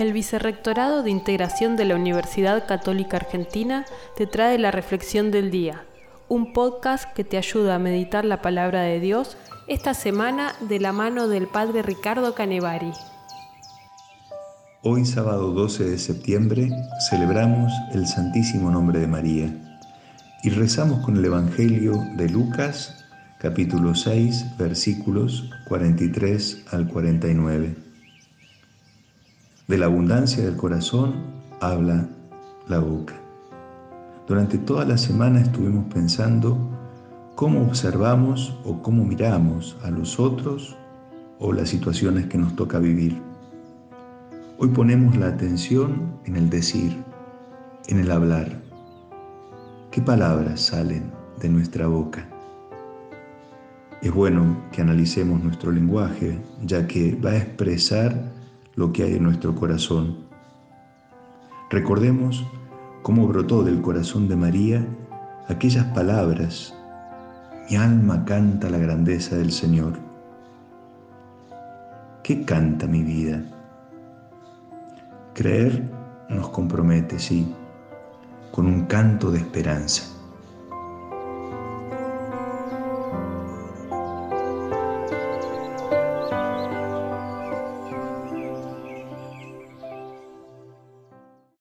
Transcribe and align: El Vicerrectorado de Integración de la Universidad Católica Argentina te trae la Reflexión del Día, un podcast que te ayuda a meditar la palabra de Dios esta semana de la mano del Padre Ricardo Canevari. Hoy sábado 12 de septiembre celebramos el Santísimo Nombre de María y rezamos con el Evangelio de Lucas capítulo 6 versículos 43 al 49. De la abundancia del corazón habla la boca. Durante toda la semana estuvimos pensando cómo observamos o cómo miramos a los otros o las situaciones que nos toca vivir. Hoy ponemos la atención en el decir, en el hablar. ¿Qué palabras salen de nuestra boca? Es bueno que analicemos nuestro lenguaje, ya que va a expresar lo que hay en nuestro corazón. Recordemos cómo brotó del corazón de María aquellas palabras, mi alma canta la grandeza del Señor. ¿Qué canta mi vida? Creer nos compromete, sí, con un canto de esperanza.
El 0.00 0.14
Vicerrectorado 0.14 1.02
de 1.02 1.10
Integración 1.10 1.76
de 1.76 1.84
la 1.84 1.94
Universidad 1.94 2.66
Católica 2.66 3.18
Argentina 3.18 3.84
te 4.16 4.26
trae 4.26 4.58
la 4.58 4.70
Reflexión 4.70 5.30
del 5.30 5.50
Día, 5.50 5.84
un 6.26 6.54
podcast 6.54 7.12
que 7.12 7.22
te 7.22 7.36
ayuda 7.36 7.74
a 7.74 7.78
meditar 7.78 8.24
la 8.24 8.40
palabra 8.40 8.80
de 8.80 8.98
Dios 8.98 9.36
esta 9.68 9.92
semana 9.92 10.54
de 10.66 10.80
la 10.80 10.92
mano 10.92 11.28
del 11.28 11.48
Padre 11.48 11.82
Ricardo 11.82 12.34
Canevari. 12.34 12.92
Hoy 14.82 15.04
sábado 15.04 15.52
12 15.52 15.90
de 15.90 15.98
septiembre 15.98 16.70
celebramos 17.10 17.70
el 17.92 18.06
Santísimo 18.06 18.70
Nombre 18.70 19.00
de 19.00 19.06
María 19.06 19.54
y 20.42 20.48
rezamos 20.48 21.04
con 21.04 21.18
el 21.18 21.24
Evangelio 21.26 21.92
de 22.16 22.26
Lucas 22.30 23.04
capítulo 23.38 23.94
6 23.94 24.56
versículos 24.56 25.50
43 25.68 26.64
al 26.70 26.88
49. 26.88 27.89
De 29.70 29.78
la 29.78 29.86
abundancia 29.86 30.42
del 30.42 30.56
corazón 30.56 31.14
habla 31.60 32.08
la 32.66 32.80
boca. 32.80 33.14
Durante 34.26 34.58
toda 34.58 34.84
la 34.84 34.98
semana 34.98 35.40
estuvimos 35.40 35.84
pensando 35.94 36.58
cómo 37.36 37.62
observamos 37.62 38.58
o 38.64 38.82
cómo 38.82 39.04
miramos 39.04 39.76
a 39.84 39.92
los 39.92 40.18
otros 40.18 40.76
o 41.38 41.52
las 41.52 41.68
situaciones 41.68 42.26
que 42.26 42.36
nos 42.36 42.56
toca 42.56 42.80
vivir. 42.80 43.22
Hoy 44.58 44.70
ponemos 44.70 45.16
la 45.16 45.28
atención 45.28 46.18
en 46.24 46.34
el 46.34 46.50
decir, 46.50 47.04
en 47.86 48.00
el 48.00 48.10
hablar. 48.10 48.60
¿Qué 49.92 50.00
palabras 50.00 50.62
salen 50.62 51.12
de 51.40 51.48
nuestra 51.48 51.86
boca? 51.86 52.28
Es 54.02 54.12
bueno 54.12 54.64
que 54.72 54.82
analicemos 54.82 55.40
nuestro 55.44 55.70
lenguaje, 55.70 56.40
ya 56.64 56.88
que 56.88 57.14
va 57.24 57.30
a 57.30 57.36
expresar 57.36 58.39
lo 58.74 58.92
que 58.92 59.04
hay 59.04 59.14
en 59.16 59.24
nuestro 59.24 59.54
corazón. 59.54 60.18
Recordemos 61.70 62.44
cómo 63.02 63.26
brotó 63.26 63.62
del 63.62 63.80
corazón 63.80 64.28
de 64.28 64.36
María 64.36 64.86
aquellas 65.48 65.86
palabras, 65.86 66.74
mi 67.68 67.76
alma 67.76 68.24
canta 68.24 68.70
la 68.70 68.78
grandeza 68.78 69.36
del 69.36 69.52
Señor. 69.52 69.94
¿Qué 72.22 72.44
canta 72.44 72.86
mi 72.86 73.02
vida? 73.02 73.42
Creer 75.34 75.88
nos 76.28 76.48
compromete, 76.50 77.18
sí, 77.18 77.52
con 78.52 78.66
un 78.66 78.86
canto 78.86 79.30
de 79.30 79.38
esperanza. 79.38 80.19